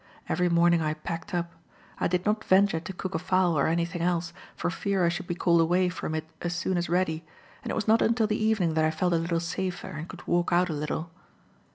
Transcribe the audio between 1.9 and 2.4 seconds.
I did